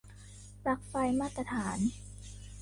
[0.63, 1.77] ปลั๊กไฟมาตรฐาน